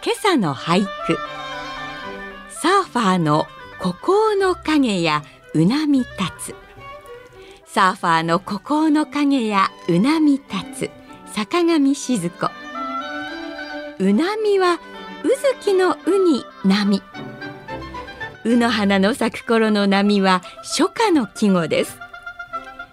[0.00, 1.18] 今朝の俳句。
[2.50, 3.46] サーファーの
[3.80, 6.54] 孤高の影やうなみ立つ。
[7.66, 10.90] サーファーの孤高の影やうなみ立つ。
[11.34, 12.50] 坂上静子。
[13.98, 14.74] うなみは
[15.24, 17.02] うずきのうに波。
[18.44, 21.98] うの花の咲く頃の波は初夏の季語です。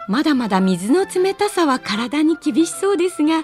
[0.08, 3.44] まだまだ水の冷たさは体に厳しそうですが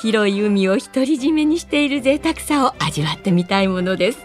[0.00, 4.18] 広い海を独り占めにしている贅沢さを味わってみたいものです。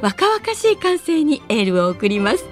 [0.00, 2.44] 若々しい感性にエールを送ります。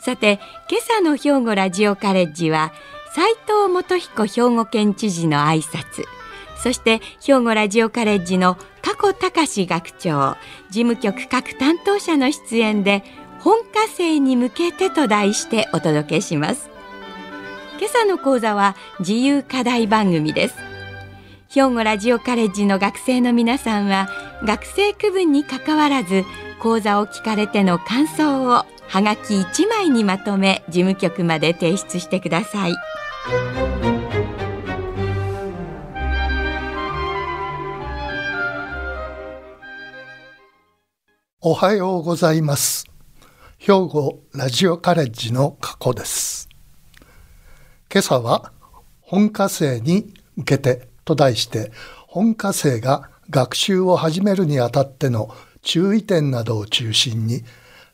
[0.00, 0.38] さて
[0.70, 2.72] 今朝の兵庫ラジオカレッジは
[3.14, 6.04] 斉藤元彦兵庫県知事の挨拶。
[6.62, 10.36] そして兵庫ラジオカレッジの加古隆学長
[10.70, 13.02] 事務局各担当者の出演で
[13.40, 16.68] 本科生に向けてと題してお届けします。
[17.78, 20.65] 今朝の講座は自由課題番組です。
[21.56, 24.10] 兵庫ラジオカレッジの学生の皆さんは
[24.44, 26.24] 学生区分にかかわらず
[26.60, 32.74] 講座を聞かれての感想をはがき1枚にまとめ事務局まで提出してください。
[41.40, 42.84] おはようございます。
[43.56, 46.50] 兵庫ラジオカレッジの加古です。
[47.90, 48.52] 今朝は
[49.00, 51.72] 本科生に向けてと題して
[52.06, 57.44] 本科生が学習を始めるにあたっての注意点などを中心に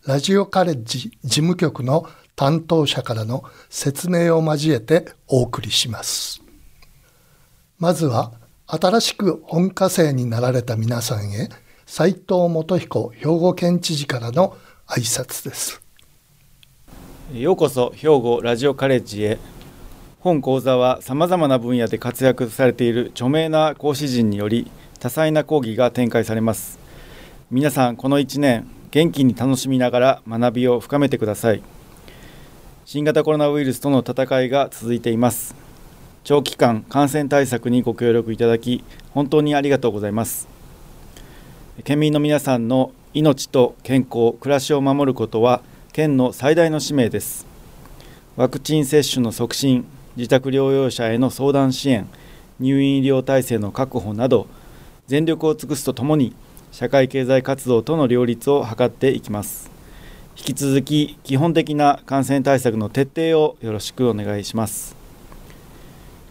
[0.07, 6.43] ラジオカレッジ事務局の担当者からの説明を交えてお送りします。
[7.79, 8.33] まずは
[8.67, 11.51] 新しく本科生になられた皆さんへ
[11.85, 14.57] 斉藤元彦兵庫県知事からの
[14.87, 15.83] 挨拶です。
[17.35, 19.39] ようこそ兵庫ラジオカレッジへ
[20.23, 26.79] 本講座はさまざまな分野で活躍されている著名な講師陣により多彩な講義が展開されます。
[27.51, 31.63] 皆さんこの1年元気に楽しみながら学びを深めてください。
[32.85, 35.57] 新型コロナウイルスとの戦いが続いています。
[36.23, 40.47] 長期間感染対策にご協力いただき本当にありがとうございます。
[41.83, 45.63] 県民の皆さんの命と健康暮らしを守ることは
[45.93, 47.45] 県の最大の使命です。
[48.37, 49.85] ワクチン接種の促進
[50.17, 52.09] 自宅療養者への相談支援
[52.61, 54.47] 入院医療体制の確保など
[55.07, 56.35] 全力を尽くすとともに
[56.71, 59.71] 社会経済活動との両立を図っていきます。
[60.37, 64.97] 引き続き基本的な感染対策の徹底をよろしくお願いします。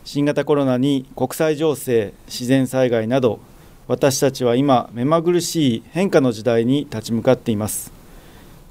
[0.03, 3.39] 新型コロナに国際情勢自然災害など
[3.87, 7.91] 私たちは今目まぐるしい変化の時代に立ち向かっています。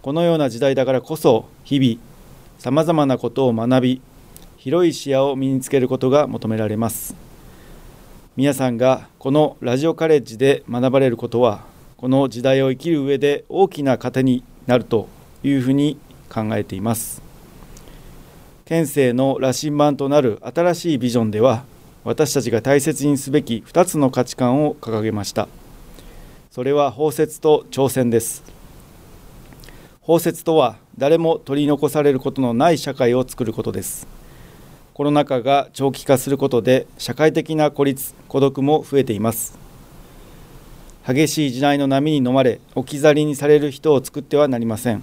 [0.03, 2.01] このような時代だからこそ日々
[2.59, 4.03] さまざまなことを学び
[4.63, 7.15] 広い視野を身につけることが求められます。
[8.37, 11.65] 皆さんがこのラジオカレッジで学ばれることは
[11.97, 15.09] この時代を生きる上で大きな糧になると
[15.43, 15.97] いうふうに
[16.29, 17.23] 考えています。
[18.67, 21.65] 県政の羅針盤となる新しいビジョンでは
[22.05, 25.49] 私たちが大切にすべき2つの価値観を掲げました。
[26.51, 28.43] それは包摂と挑戦です。
[30.03, 34.20] 包摂とは誰も取り残されることのない社会を作ることです。
[35.01, 39.59] コロナ禍が長期化することで社会的な孤立孤独も増えています。
[41.09, 45.03] 激しい時代の波に飲まれ置き去りにされる人を作ってはなりません。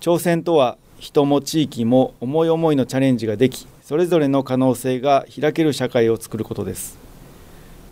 [0.00, 6.98] 挑戦とは人も地域も思い思いのチャレンジができそれぞれの可能性が開ける社会を作ることです。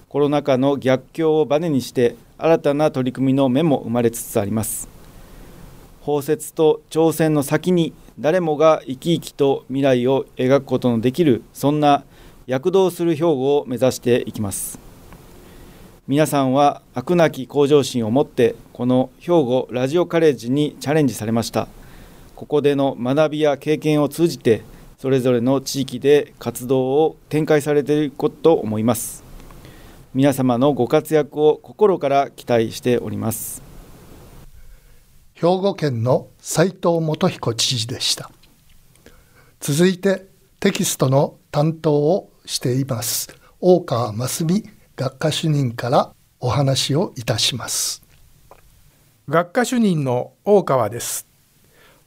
[0.08, 4.88] コロナ禍の逆境をバネにして新たな取り組みの芽も生まれつつあります。
[6.00, 12.04] 包摂と挑戦の先に誰もが生き生きと未来を描くことのできるそんな
[12.46, 14.78] 躍動する兵庫を目指していきます。
[16.08, 21.68] 皆さんは飽くなき向上心を持ってこの兵庫ラジオカレッジにチャレンジされました。
[22.34, 24.62] ここでの学びや経験を通じて
[24.98, 29.24] それぞれの地域で活動を展開されていることと思います。
[30.14, 33.71] 皆様のご活躍を心から期待しております。
[35.42, 38.30] 兵庫県の斉藤元彦知事でした。
[39.58, 40.26] 続いて
[40.60, 48.04] テキストの担当をしています大川真澄学科主任からお話をいたします。
[49.28, 51.26] 学科主任の大川です。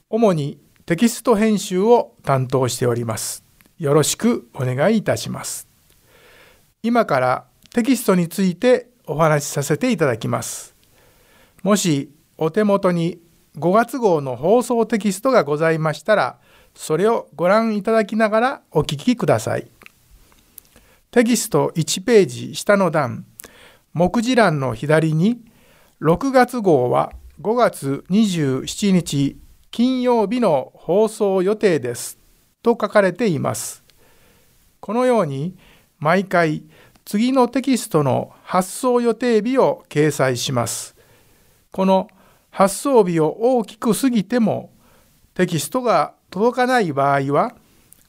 [0.08, 3.44] 主にテキスト編集を担当しております。
[3.78, 5.68] よろしくお願いいたします。
[6.82, 7.44] 今から
[7.74, 10.74] テキストについてお話しさせていただきます。
[11.62, 13.25] もしお手元に
[13.58, 16.38] 5月号の放送テキストがございましたら
[16.74, 19.66] それをご覧いただきながらお聞きください
[21.10, 23.24] テキスト1ページ下の段
[23.94, 25.40] 目次欄の左に
[26.02, 29.38] 6月号は5月27日
[29.70, 32.18] 金曜日の放送予定です
[32.62, 33.84] と書かれています。
[34.80, 35.56] このように
[35.98, 36.64] 毎回
[37.04, 40.94] 次のテキストの発送予定日を掲載します。
[41.72, 42.08] この
[42.56, 44.70] 発送日を大きく過ぎても
[45.34, 47.54] テキストが届かない場合は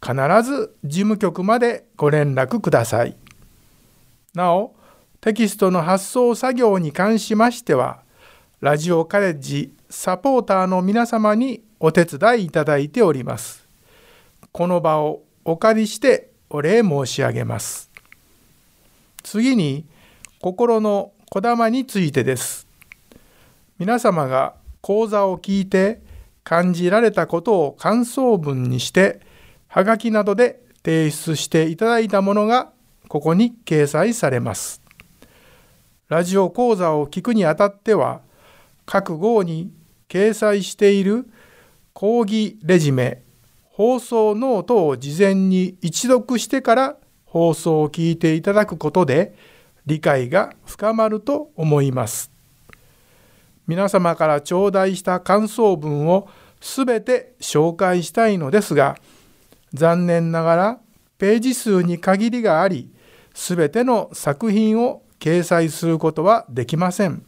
[0.02, 3.18] 必ず事務局までご連絡ください。
[4.34, 4.74] なお、
[5.20, 8.04] テキストの発送作業に関しましては、
[8.62, 13.68] ラジオカレッジサポーターの皆様にお手伝いいただいております。
[14.54, 17.92] この場をお借りしてお礼申し上げます。
[19.24, 19.86] 次に、
[20.40, 22.67] 心のこだまについてです。
[23.80, 26.02] 皆様が講座を聞いて
[26.44, 29.20] 感じられたことを感想文にして
[29.68, 32.72] はがきなどで提出していただいたものが
[33.08, 34.82] ここに掲載されます。
[36.08, 38.22] ラジオ講座を聞くにあたっては、
[38.86, 39.72] 各号に
[40.08, 41.30] 掲載している
[41.94, 43.24] 講義レジメ、
[43.66, 46.96] 放送ノートを事前に一読してから
[47.26, 49.36] 放送を聞いていただくことで
[49.86, 52.37] 理解が深まると思います。
[53.68, 56.30] 皆様から頂戴した感想文を
[56.62, 58.98] すべて紹介したいのですが、
[59.74, 60.80] 残念ながら
[61.18, 62.90] ページ数に限りがあり、
[63.34, 67.24] すべての作品を掲載することはできません。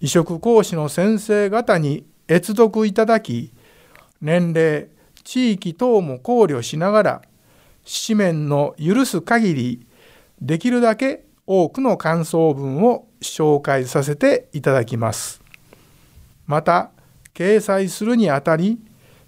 [0.00, 3.52] 移植講師の先生方に閲読いただき、
[4.20, 4.88] 年齢、
[5.24, 7.22] 地域等も考慮しながら、
[8.06, 9.86] 紙面の許す限り、
[10.40, 15.40] できるだけ多くの感想文を紹介させていただきます。
[16.46, 16.90] また、
[17.32, 18.78] 掲載するにあたり、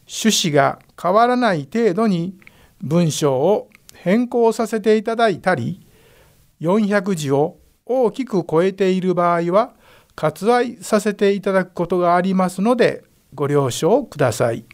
[0.06, 2.38] 趣旨が変わらない程度に
[2.82, 5.86] 文章を変更させていただいたり、
[6.60, 7.56] 400字を
[7.86, 9.72] 大きく超えている場合は、
[10.14, 13.02] 割愛させていただくことがありますので、
[13.34, 14.66] ご了承ください。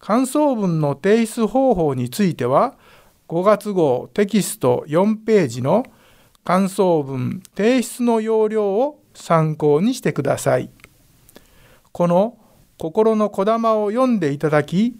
[0.00, 2.74] 感想文の提出方法については、
[3.28, 5.84] 5月号テキスト4ページの
[6.44, 10.70] 感想文提出の要領を参考にしてください。
[11.92, 12.36] この
[12.76, 14.94] 心のこだまを読んでいただき、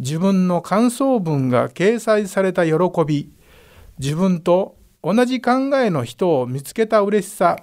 [0.00, 2.72] 自分の感想文が掲載された喜
[3.06, 3.30] び、
[3.98, 7.58] 自分と同じ考えの人を見つけた嬉しさ、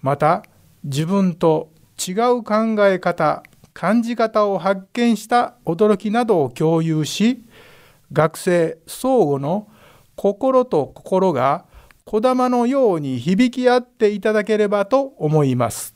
[0.00, 0.44] また
[0.84, 3.42] 自分と違う考え方、
[3.72, 7.42] 感じ方を発見した驚きなどを共有し、
[8.12, 9.68] 学生相互の
[10.14, 11.64] 心と心が
[12.10, 15.94] こだまのように響き合っていただければと思います。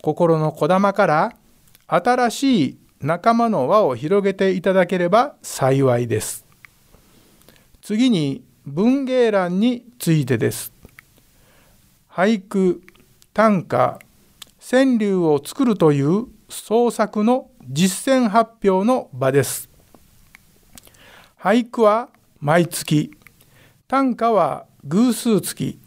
[0.00, 1.36] 心のこだまから
[1.88, 6.46] 新しい仲間の輪を広げていただければ幸いです。
[7.82, 10.72] 次に文芸欄についてです。
[12.10, 12.80] 俳句、
[13.34, 13.98] 短歌、
[14.58, 19.68] 川柳を作るという創作の実践発表の場です。
[21.38, 22.08] 俳句は
[22.40, 23.10] 毎月、
[23.86, 25.78] 短歌は偶数月、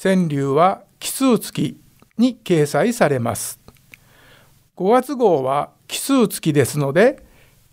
[0.00, 1.76] 川柳は奇数月
[2.16, 3.58] に掲載されます。
[4.76, 7.26] 5月号は奇数月ですので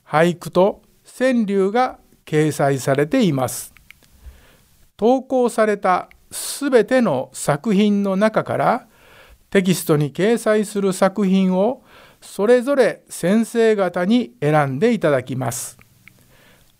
[0.03, 0.81] 俳句と
[1.19, 3.75] 川柳が掲載されています。
[4.97, 8.87] 投稿されたすべての作品の中から
[9.51, 11.83] テキストに掲載する作品を
[12.21, 15.77] それぞれ先生方に選んでいただきます。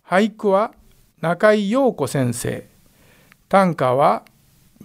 [0.04, 0.74] 俳句は
[1.22, 2.68] 中井陽子先生、
[3.50, 4.26] 短歌は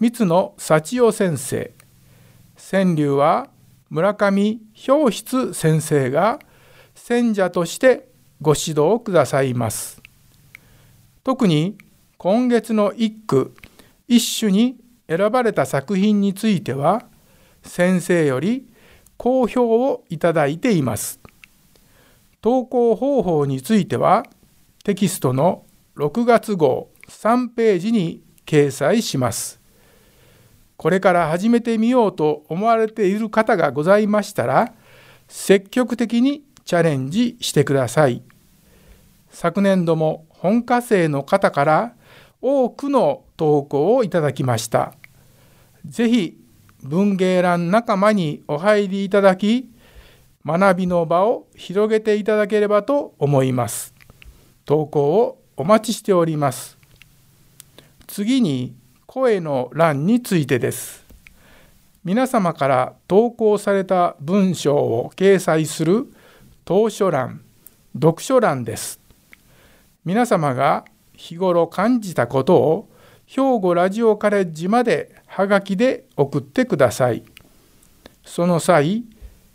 [0.01, 1.71] 三野幸代先生、
[2.57, 3.51] 川柳は
[3.91, 6.39] 村上氷室先生が
[6.95, 8.09] 選者として
[8.41, 10.01] ご指導くださいます。
[11.25, 11.77] 特に
[12.17, 13.55] 今月の一句
[14.09, 14.79] 一首に
[15.11, 17.05] 選ばれた作品については
[17.63, 18.67] 先生より
[19.19, 21.21] 好評をいただいています。
[22.41, 24.25] 投稿方法については
[24.85, 25.67] テキストの
[25.99, 29.61] 6月号3ページに掲載します。
[30.77, 34.75] これから始めてみようと思われている方がございましたら
[35.29, 38.23] 積極的にチャレンジしてください。
[39.31, 41.95] 昨年度も本科生の方から
[42.41, 44.95] 多くの投稿をいただきました。
[45.87, 46.39] ぜひ
[46.83, 49.71] 文芸欄仲間にお入りいただき
[50.45, 53.95] 学びの場を広げていただければと思います。
[54.67, 56.74] 投稿をお待ちしております。
[58.17, 61.05] 次に声の欄についてです。
[62.05, 66.07] 皆様から投稿された文章を掲載する
[66.65, 67.43] 当書欄
[67.93, 69.01] 読書欄です。
[70.05, 70.85] 皆様が
[71.17, 72.89] 日頃感じたことを
[73.27, 77.25] 兵庫ラジオカレッジまではがきで送ってください。
[78.25, 79.03] その際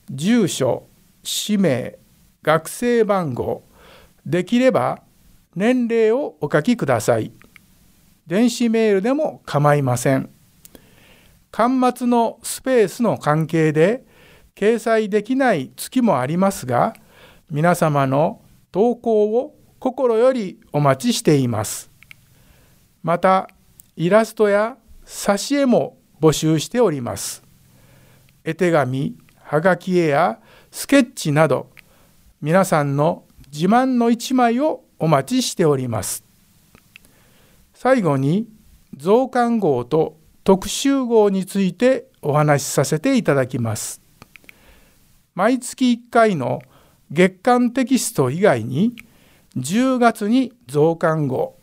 [0.10, 0.84] 住所
[1.24, 1.98] 氏名
[2.44, 3.64] 学生番号
[4.26, 5.02] できれば
[5.56, 7.32] 年齢をお書きください。
[8.30, 10.30] 電子メールでも構いません。
[11.52, 14.06] 端末のスペースの関係で
[14.54, 16.94] 掲載できない月もありますが
[17.50, 21.90] 皆様の投稿を心よりお待ちしています。
[23.02, 23.50] また
[23.96, 27.42] イラストや挿絵も募集しております。
[28.44, 31.72] 絵手紙はがき絵やスケッチなど
[32.44, 36.29] 皆さんの自慢の一枚をお待ちしております。
[37.82, 38.46] 最後に
[38.98, 44.02] 増刊号と特集号についてお話しさせていただきます。
[45.34, 46.60] 毎月1回の
[47.10, 48.98] 月間テキスト以外に
[49.56, 51.56] 10月に増刊号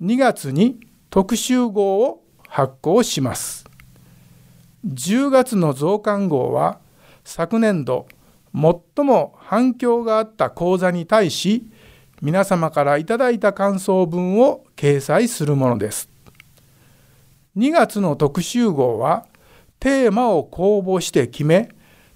[0.00, 0.78] 2月に
[1.10, 3.64] 特集号を発行します。
[4.86, 6.78] 10月の増刊号は
[7.24, 8.06] 昨年度
[8.54, 11.68] 最も反響があった講座に対し
[12.22, 16.08] 皆様からいただいた感想文を掲載するものです
[17.56, 19.26] 2月の特集号は
[19.80, 21.70] テーマを公募して決め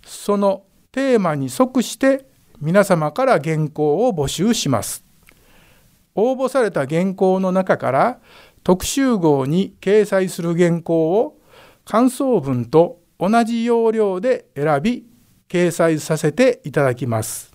[0.05, 2.27] そのテーマに即して
[2.61, 5.05] 皆様から原稿を募集します。
[6.15, 8.21] 応募された原稿の中から
[8.63, 11.39] 特集号に掲載する原稿を
[11.85, 15.07] 感想文と同じ要領で選び
[15.49, 17.55] 掲載させていただきます。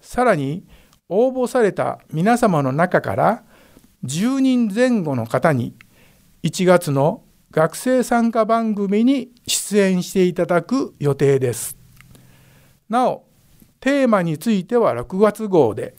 [0.00, 0.64] さらに
[1.12, 3.44] 応募された皆様の中から
[4.04, 5.74] 10人前後の方に
[6.42, 11.76] 1月の学生参加番組に出演していただく予定です。
[12.88, 13.24] なお
[13.78, 15.94] テーマについては6月号で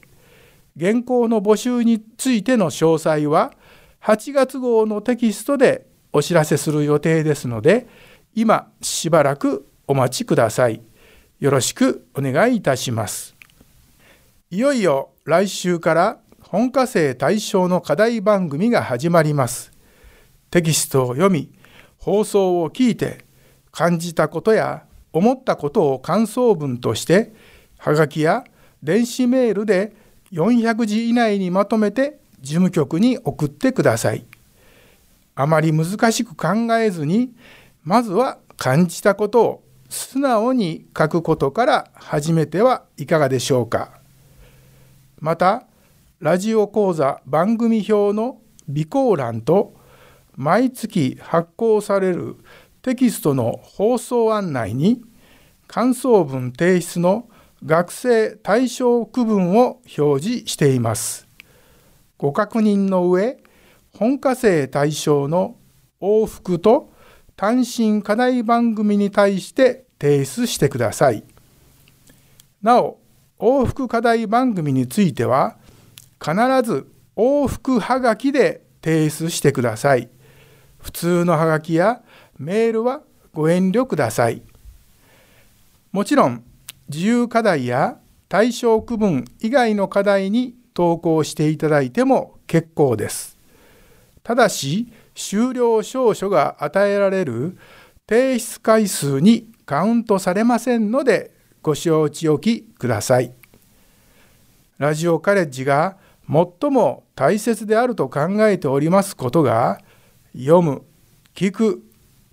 [0.79, 3.53] 原稿の募集についての詳細は
[4.01, 7.88] 8月号のテキストでお知らせする予定ですので
[8.34, 10.82] 今しばらくお待ちください。
[11.39, 13.33] よろしくお願いいたします。
[14.53, 19.72] いよいよ来週から本科生対象の課題番組が始まります。
[20.51, 21.51] テキストを読み、
[21.98, 23.25] 放送を聞いて、
[23.72, 27.33] 感じたことや思ったことを感想文として
[27.79, 28.43] はがきや
[28.83, 29.95] 電子メールで
[30.31, 34.24] 400字以内にまとめて事務局に送ってください。
[35.33, 37.31] あまり難しく考えずに、
[37.83, 44.02] まずは感じたことを素直に書くことから始めてはいかがでしょうか。
[45.24, 45.68] また、
[46.20, 49.74] ラジオ講座番組表の備考欄と
[50.36, 52.36] 毎月発行される
[52.82, 55.01] テキストの放送案内に
[55.65, 57.30] 感想文提出の
[57.65, 61.25] 学生対象区分を表示しています。
[62.18, 63.38] ご確認の上、
[63.98, 65.56] 本科生対象の
[66.01, 66.92] 往復と
[67.38, 71.24] 単身課題番組に対して提出してください。
[72.62, 73.00] なお、
[73.44, 75.58] 往復課題番組については、
[76.18, 76.34] 必
[76.64, 80.08] ず往復はがきで提出してください。
[80.80, 82.02] 普通のはがきや
[82.40, 83.02] メールは
[83.34, 84.42] ご遠慮ください。
[85.92, 86.46] もちろん、
[86.88, 87.98] 自由課題や
[88.30, 93.38] 対象区分以外の課題に投稿していただいても結構です。
[94.24, 97.58] ただし、終了証書が与えられる
[98.08, 101.33] 提出回数にカウントされませんので
[101.63, 103.34] ご承知おきください。
[104.79, 105.96] ラジオカレッジが
[106.27, 109.79] 最も大切であると考えておりますことが
[110.38, 110.84] 読む、
[111.34, 111.84] 聞く、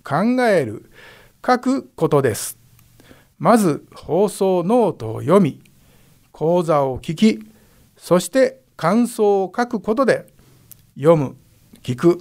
[0.03, 0.91] 考える、
[1.45, 2.57] 書くことです。
[3.39, 5.61] まず放送ノートを読み
[6.33, 7.39] 講座を聞き
[7.95, 10.27] そして感想を書くことで
[10.95, 11.37] 読む
[11.81, 12.17] 聞く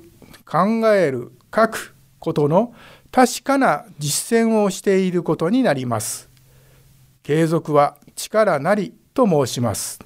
[0.47, 2.73] 考える書くことの
[3.11, 6.30] 確かな実践をしていることになります。
[7.31, 10.01] 継続は力なりと申します。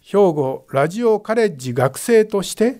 [0.00, 2.78] 兵庫ラジオカレッジ学生として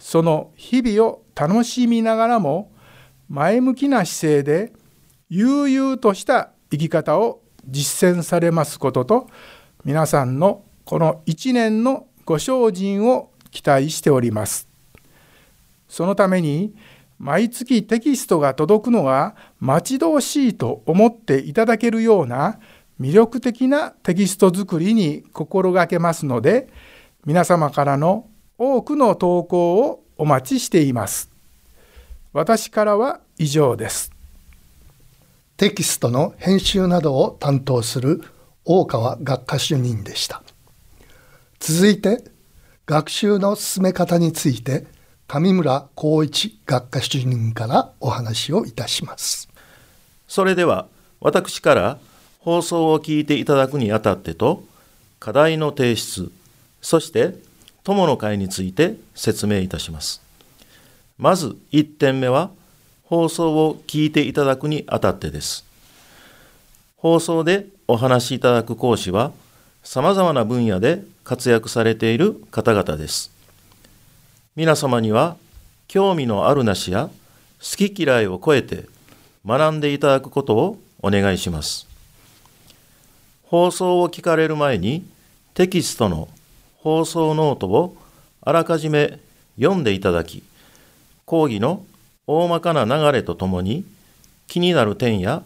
[0.00, 2.72] その日々を楽しみながらも
[3.28, 4.72] 前向きな姿勢で
[5.28, 9.28] 悠々とした生き方を実践されますことと
[9.84, 14.66] 皆さんのこの1年のご精進を期待しております。
[15.88, 16.74] そのために
[17.20, 22.58] 毎月テキストが届くのが待ち遠しいと思っていただけるような
[23.00, 26.68] 魅力的なテキスト作りに心がけますので
[27.24, 28.28] 皆様からの
[28.58, 31.30] 多くの投稿をお待ちしています。
[32.34, 34.12] 私からは以上です。
[35.56, 38.22] テキストの編集などを担当する
[38.66, 40.42] 大川学科主任でした。
[41.58, 42.22] 続いて
[42.86, 44.86] 学習の進め方について
[45.26, 49.48] 上村光一学科主任からお話をいたします。
[50.28, 50.86] それでは
[51.20, 51.98] 私から
[52.40, 54.64] 放送を聞いていただくにあたってと
[55.18, 56.32] 課題の提出
[56.80, 57.34] そして
[57.84, 60.22] 友の会について説明いたします。
[61.18, 62.50] まず1点目は
[63.04, 65.66] 放送を聞いていただくにあたってです。
[66.96, 69.32] 放送でお話しいただく講師は
[69.82, 73.30] さまざまな分野で活躍されている方々です。
[74.56, 75.36] 皆様には
[75.88, 77.10] 興味のあるなしや
[77.58, 78.86] 好き嫌いを超えて
[79.44, 81.89] 学んでいただくことをお願いします。
[83.50, 85.04] 放送を聞かれる前に
[85.54, 86.28] テキストの
[86.76, 87.96] 放送ノートを
[88.42, 89.18] あらかじめ
[89.56, 90.44] 読んでいただき、
[91.24, 91.84] 講義の
[92.28, 93.84] 大まかな流れとともに
[94.46, 95.42] 気になる点や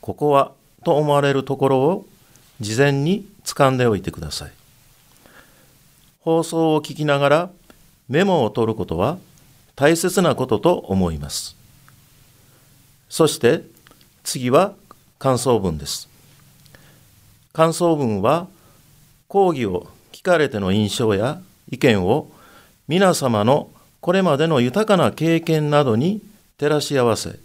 [0.00, 0.52] ここは
[0.84, 2.06] と思われるところを
[2.60, 4.52] 事前に掴んでおいてください。
[6.20, 7.50] 放送を聞きながら
[8.08, 9.18] メモを取ることは
[9.74, 11.56] 大切なことと思います。
[13.08, 13.64] そして
[14.22, 14.74] 次は
[15.18, 16.09] 感想文です。
[17.52, 18.48] 感想文は
[19.28, 21.40] 講義を聞かれての印象や
[21.70, 22.30] 意見を
[22.88, 26.22] 皆様のこれまでの豊かな経験などに
[26.58, 27.38] 照らし合わせ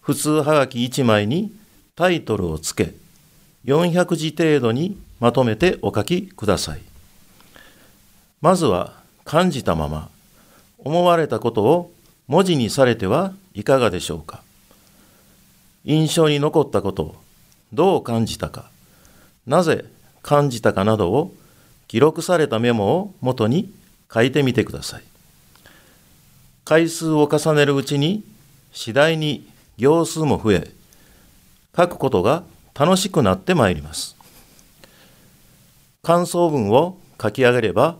[0.00, 1.52] 普通はがき1枚に
[1.94, 2.94] タイトルをつけ
[3.64, 6.80] 400字程度にまとめてお書きください。
[8.40, 8.94] まずは
[9.24, 10.08] 感じたまま
[10.78, 11.92] 思われたことを
[12.28, 14.42] 文字にされてはいかがでしょうか。
[15.84, 17.16] 印象に残ったことを
[17.72, 18.70] どう感じたか、
[19.48, 19.86] なぜ
[20.22, 21.34] 感じたかなどを
[21.88, 23.72] 記録されたメモをもとに
[24.12, 25.02] 書いてみてください。
[26.64, 28.22] 回数を重ねるうちに
[28.72, 30.70] 次第に行数も増え、
[31.74, 32.42] 書くことが
[32.74, 34.16] 楽しくなってまいります。
[36.02, 37.96] 感想文を書き上げれば、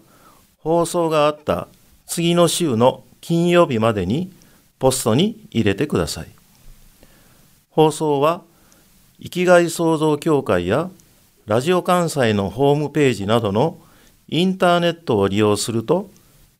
[0.58, 1.66] 放送があった
[2.06, 4.30] 次の週の金曜日までに
[4.78, 6.26] ポストに入れてください。
[7.70, 8.42] 放送は、
[9.22, 10.90] 生きがい創造協会や
[11.48, 13.78] ラジオ関西のホームページなどの
[14.28, 16.10] インターネットを利用すると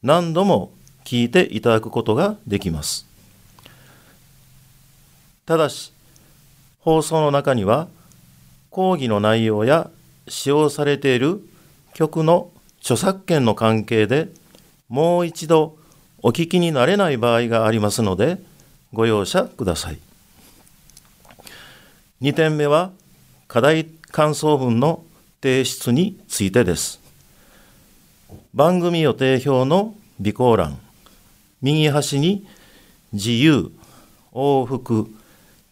[0.03, 0.72] 何度も
[1.05, 3.07] 聞いていただくことができます。
[5.44, 5.92] ただし、
[6.79, 7.87] 放送の中には
[8.70, 9.90] 講義の内容や
[10.27, 11.42] 使用されている
[11.92, 14.29] 曲の著作権の関係で
[14.88, 15.77] もう一度
[16.22, 18.38] お聞きになれない場合がありますので
[18.94, 19.98] ご容赦ください。
[22.22, 22.90] 2点目は
[23.48, 25.05] 課題感想文の
[25.42, 27.01] 提出についてです。
[28.55, 30.79] 番組予定表の備考欄、
[31.62, 32.47] 右端に
[33.12, 33.71] 自由、
[34.33, 35.09] 往復、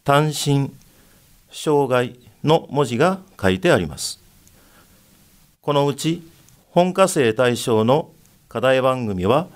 [0.03, 0.71] 単身、
[1.51, 4.19] 障害の文字が書いてあります。
[5.61, 6.21] このうち
[6.71, 8.09] 本科生対象の
[8.47, 9.47] 課題番組は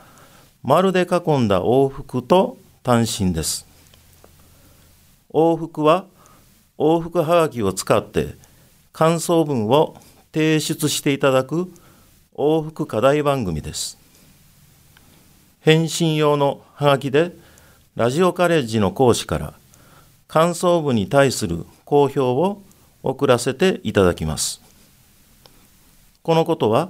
[0.63, 3.65] 丸で囲んだ往復と単身です。
[5.32, 6.06] 往復は
[6.78, 8.36] 往復はがきを使って
[8.93, 9.95] 感想文を
[10.34, 11.71] 提出していただく
[12.36, 13.97] 往復課題番組です。
[15.62, 17.32] 返信用のはがきで
[17.95, 19.54] ラジオカレッジの講師から
[20.27, 22.62] 感想文に対する公表を
[23.04, 24.62] 送らせていただきます。
[26.23, 26.89] このことは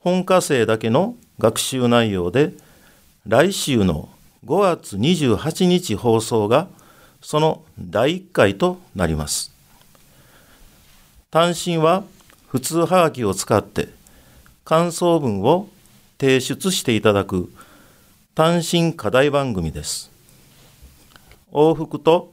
[0.00, 2.52] 本科生だけの学習内容で
[3.26, 4.08] 来週の
[4.44, 6.68] 5月28日放送が
[7.20, 9.57] その第1回となります。
[11.30, 12.04] 単身は
[12.48, 13.88] 普通はがきを使って
[14.64, 15.68] 感想文を
[16.18, 17.52] 提出していただく
[18.34, 20.10] 単身課題番組です。
[21.52, 22.32] 往復と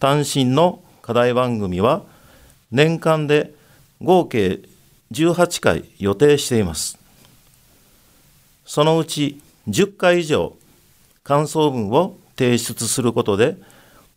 [0.00, 2.02] 単身の課題番組は
[2.72, 3.54] 年間で
[4.00, 4.60] 合計
[5.12, 6.98] 18回予定しています。
[8.64, 10.56] そのうち10回以上
[11.22, 13.56] 感想文を提出することで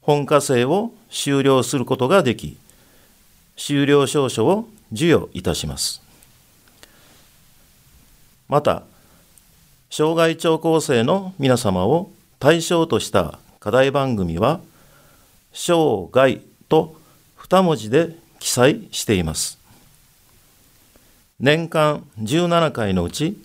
[0.02, 2.58] 本科生を終了することができ、
[3.58, 6.02] 終了証書を授与いたします。
[8.48, 8.84] また、
[9.90, 14.60] 障害聴講生の皆様を対象とした課題番組は、
[15.54, 16.40] 生涯
[16.70, 16.96] と
[17.38, 19.66] 2文字で記載しています。
[21.40, 23.38] 年間17回のうち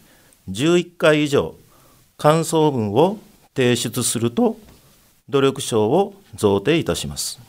[0.49, 1.57] 11回以上
[2.17, 3.19] 感想文を
[3.57, 4.57] 提出すると
[5.29, 7.41] 努力賞を贈呈いたします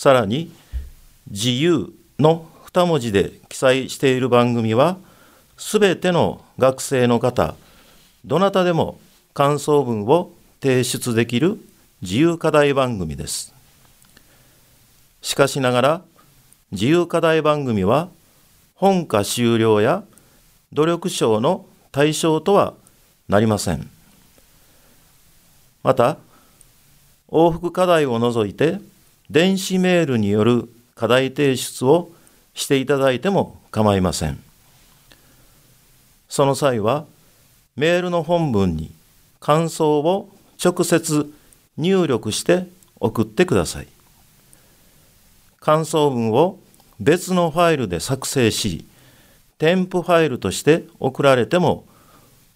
[0.00, 0.50] さらに
[1.30, 4.96] 自由の2文字で記載している番組は
[5.58, 7.54] すべての学生の方
[8.24, 8.98] どなたでも
[9.34, 10.32] 感想文を
[10.62, 11.58] 提出できる
[12.00, 13.52] 自由課題番組です。
[15.20, 16.02] しかしながら
[16.72, 18.08] 自由課題番組は
[18.76, 20.02] 本科修了や
[20.72, 22.72] 努力賞の対象とは
[23.28, 23.90] なりません。
[25.82, 26.16] また
[27.28, 28.80] 往復課題を除いて
[29.30, 32.10] 電子メールによる課題提出を
[32.52, 34.42] していただいても構いません。
[36.28, 37.06] その際は
[37.76, 38.90] メールの本文に
[39.38, 40.28] 感想を
[40.62, 41.32] 直接
[41.78, 42.66] 入力して
[42.98, 43.86] 送ってください。
[45.60, 46.58] 感想文を
[46.98, 48.84] 別のファイルで作成し
[49.58, 51.84] 添付ファイルとして送られても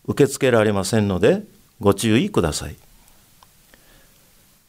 [0.06, 1.42] 受け付けられませんので
[1.80, 2.76] ご注意ください。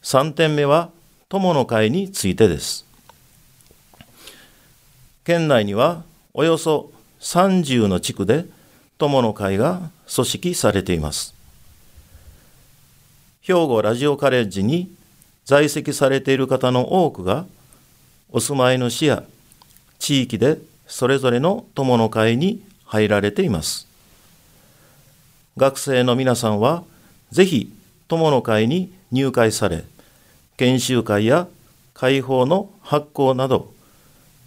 [0.02, 0.90] 3点目は
[1.28, 2.86] 友の会についてです。
[5.24, 8.44] 県内にはおよそ30の地区で
[8.96, 11.34] 友の会が組織されています。
[13.40, 14.88] 兵庫ラジオカレッジに
[15.44, 17.44] 在籍されている方の多くが
[18.30, 19.24] お住まいの市や
[19.98, 23.88] 地域でそれぞれの友の会に入られています。
[25.56, 26.84] 学生の皆さんは
[27.32, 27.72] ぜひ
[28.06, 29.84] 友の会に入会され
[30.56, 31.48] 研修会や
[31.92, 33.72] 会報の発行など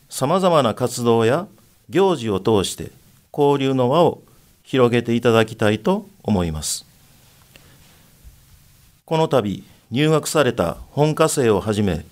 [0.09, 1.47] さまざまな活動や
[1.89, 2.91] 行事を通して
[3.31, 4.21] 交流の輪を
[4.63, 6.85] 広げていただきたいと思います。
[9.05, 12.05] この度入学された本科生をはじめ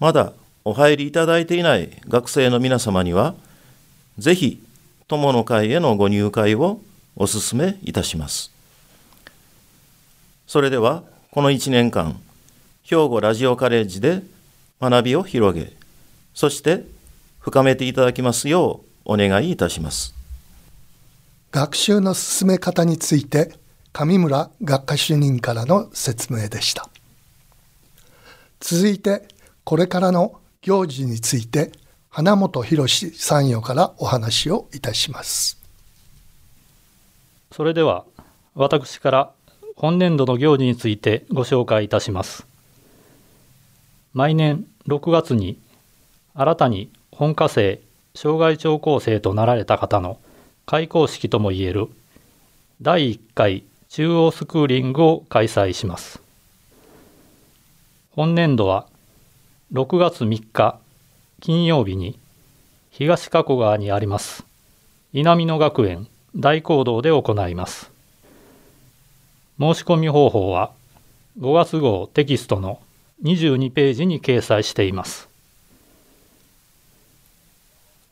[0.00, 0.32] まだ
[0.64, 3.34] お入りいただいていない学生の皆様には
[4.18, 4.60] ぜひ
[5.06, 6.80] 友の会へのご入会を
[7.16, 8.50] お勧めいたします。
[10.46, 12.20] それではこの1年間
[12.90, 14.24] 兵庫ラジオカレッジで
[14.80, 15.72] 学びを広げ
[16.34, 16.84] そして
[17.38, 20.12] 深めていただきますようお願いいたします。
[21.52, 23.52] 学習の進め方について
[23.92, 26.88] 上村学科主任からの説明でした。
[28.58, 29.28] 続いて
[29.62, 31.70] これからの行事について
[32.08, 35.60] 花本博参与からお話をいたします。
[37.52, 38.04] それでは
[38.56, 39.30] 私から
[39.76, 42.49] 本年度の行事についてご紹介いたします
[44.12, 45.58] 毎年6月に
[46.34, 47.80] 新たに本科生
[48.14, 50.18] 障害聴講生となられた方の
[50.66, 51.88] 開講式ともいえる
[52.82, 56.20] 第1回中央スクーリングを開催します。
[58.12, 58.86] 本年度は
[59.72, 60.78] 6月3日
[61.40, 62.18] 金曜日に
[62.90, 64.44] 東加古川にあります
[65.12, 67.90] 稲美野学園大講堂で行います。
[69.60, 70.72] 申し込み方法は
[71.38, 72.80] 5月号テキストの
[73.22, 75.28] 22ページに掲載しています。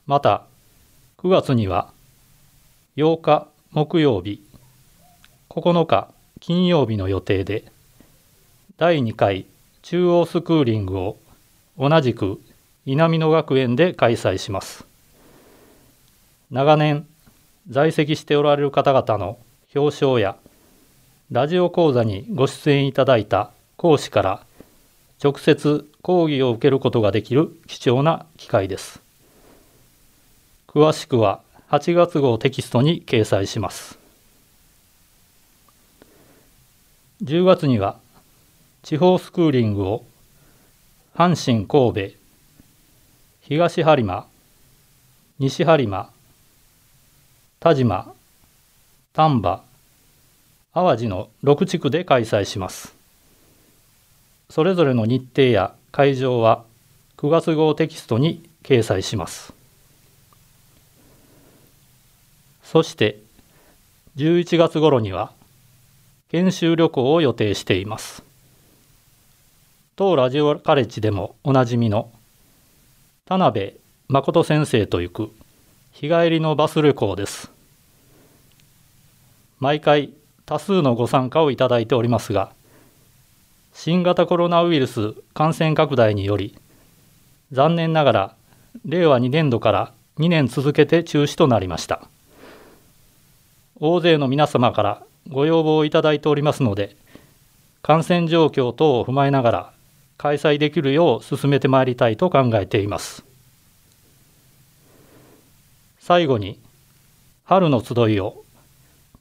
[0.07, 0.45] また
[1.19, 1.91] 9月には
[2.97, 4.43] 8日木曜日
[5.51, 6.09] 9日
[6.41, 7.65] 金曜日の予定で
[8.77, 9.47] 第2回
[9.83, 11.19] 中央スクーリングを
[11.79, 12.41] 同じく
[12.85, 14.85] 稲美野学園で開催します。
[16.51, 17.07] 長年
[17.69, 19.39] 在籍しておられる方々の
[19.75, 20.37] 表彰や
[21.31, 24.47] ラジオ講座にご出演いただいた講師から
[25.23, 29.01] 直接講義を受けることができる貴重な機会です。
[30.69, 33.99] 詳しくは8月号テキストに掲載します。
[37.23, 37.99] 10月には
[38.83, 40.05] 地方スクーリングを
[41.17, 42.17] 阪神神戸
[43.41, 44.27] 東播磨
[45.41, 46.13] 西播磨
[47.59, 48.15] 田島
[49.13, 49.65] 丹波
[50.73, 52.98] 淡路の6地区で開催します。
[54.51, 56.65] それぞれの日程や会場は
[57.19, 59.53] 9月号テキストに掲載します。
[62.63, 63.19] そして
[64.17, 65.33] 11月頃には
[66.31, 68.23] 研修旅行を予定しています。
[69.97, 72.11] 当ラジオカレッジでもおなじみの
[73.25, 73.75] 田辺
[74.09, 75.31] 誠先生と行く
[75.93, 77.51] 日帰りのバス旅行です。
[79.61, 80.11] 毎回
[80.47, 82.53] 多数のご参加をいただいておりますが
[83.81, 86.59] 新型コロナウイルス感染拡大により
[87.53, 88.35] 残念ながら
[88.85, 92.09] 令和2年度から2年続けて中止となりました。
[93.79, 96.97] 大勢の皆様からご要望をいただいておりますので
[97.81, 99.73] 感染状況等を踏まえながら
[100.17, 103.25] 開催できるよう進めてまいりたいと考えています。
[106.01, 106.59] 最後に
[107.45, 108.43] 春の集いを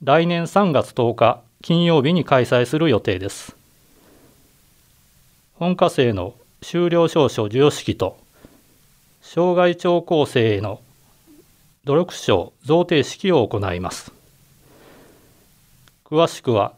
[0.04, 3.57] 来年3月10日金曜日に開催する予定です。
[5.60, 8.20] 本科生の修了証書授与式と
[9.24, 10.82] 障害聴講生への
[11.84, 14.12] 努力賞贈呈式を行います。
[16.06, 16.74] 詳しくは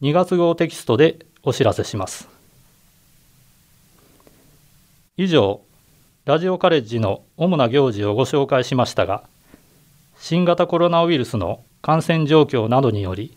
[0.00, 2.26] 2月号テキストでお知らせします。
[5.18, 5.60] 以上
[6.24, 9.24] ラジオカレッジの主な行事をご紹介しましたが
[10.18, 13.36] 新型コロナウイルスの感染状況などにより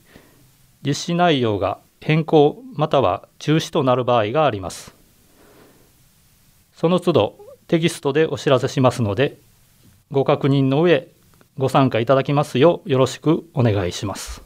[0.86, 4.94] 実施内容が変更または中止となる場合があります。
[6.76, 7.36] その都度
[7.68, 9.38] テキストでお知らせしますので
[10.12, 11.08] ご確認の上
[11.58, 14.42] ご参加いただきますようよろしくお願いします。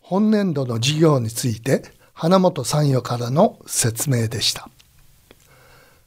[0.00, 4.68] 本年度の事業について花本参与からの説明でした。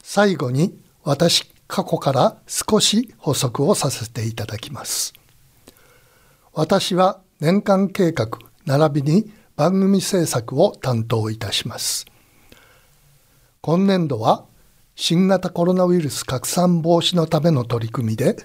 [0.04, 5.14] 最後に私過去から少し補足をさせていただきます。
[6.54, 12.06] 私は年間計画並びに番組制作を担当いたします。
[13.62, 14.46] 今年度は
[14.96, 18.36] 新型コロナウイルス拡散防止のための取り組みで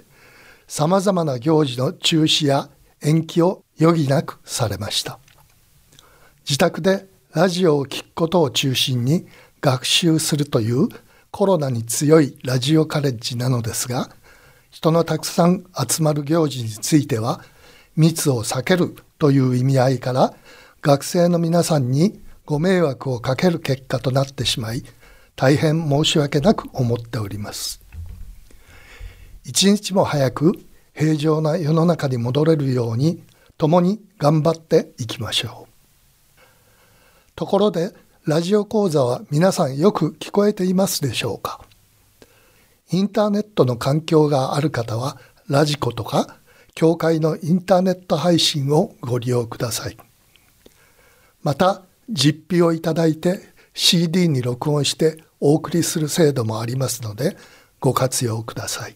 [0.67, 2.69] 様々な行事の中止や
[3.01, 5.19] 延期を余儀なくされました。
[6.41, 9.27] 自宅でラジオを聴くことを中心に
[9.61, 10.89] 学習するという
[11.31, 14.09] コロナに強いラジオカレッジなのですが
[14.71, 17.41] 人のたくさん集まる行事については
[17.95, 20.33] 密を避けるという意味合いから
[20.81, 24.83] 学生の皆さんにご迷惑をかける結果となってしまい
[25.35, 27.81] 大変申し訳なく思っております。
[29.43, 30.53] 一日も早く
[30.93, 33.21] 平常な世の中に戻れるように
[33.57, 36.41] 共に頑張っていきましょう。
[37.35, 37.93] ところで
[38.25, 41.61] ラジオ講座は皆さんよく聞こえていますでしょうか？
[42.91, 46.37] インターネットの環境がある方はラジコとか
[46.73, 49.97] 教会のインターネット配信をご利用ください。
[51.43, 53.39] また実費をいただいて
[53.73, 57.37] CD に録音してお送りする制度もありますので
[57.79, 58.95] ご活用ください。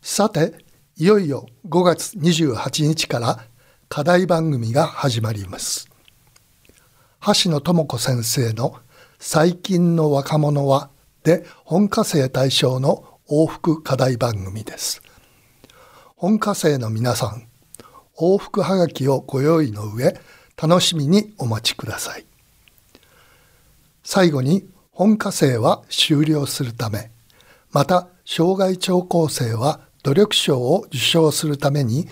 [0.00, 0.54] さて
[0.96, 3.44] いよいよ5月28日から
[3.88, 5.88] 課題番組が始まります。
[7.20, 8.76] 橋野智子先生の
[9.18, 10.90] 最近の若者は
[11.24, 15.02] で本科生対象の往復課題番組です。
[16.16, 17.48] 本科生の皆さん、
[18.16, 20.18] 往復はがきをご用意の上、
[20.56, 22.24] 楽しみにお待ちください。
[24.02, 27.10] 最後に本科生は終了するため、
[27.72, 32.08] また障害聴講生は努力賞を受賞するために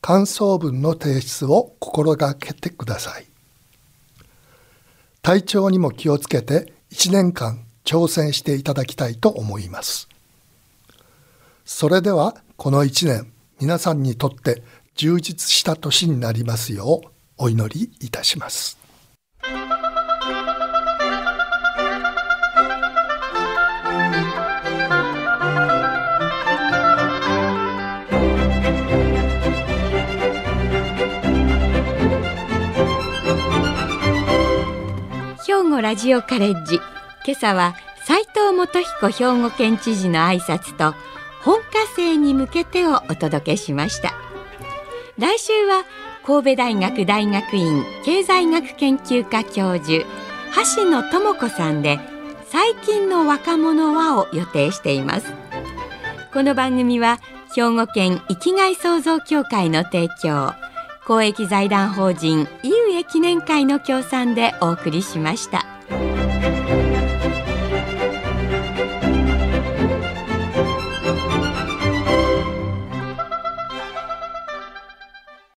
[0.00, 3.26] 感想文の提出を心がけてください。
[5.22, 10.08] 体調にも気をつけて1年間挑戦していただきたいと思います。
[11.64, 14.62] それではこの1年皆さんにとって
[14.94, 18.78] 充実した年になりますようお祈りいたします。
[35.46, 36.76] 兵庫ラジオカレッジ
[37.24, 40.94] 今朝は斉藤元彦兵庫県知事の挨拶と
[41.42, 44.14] 本科生に向けてをお届けしました
[45.18, 45.84] 来週は
[46.26, 50.04] 神戸大学大学院経済学研究科教授
[50.76, 52.00] 橋野智子さんで
[52.50, 55.32] 最近の若者はを予定しています
[56.32, 57.20] この番組は
[57.54, 60.52] 兵庫県生きがい創造協会の提供
[61.06, 65.64] 公益財団法人井上記念会の協賛でお送りしました。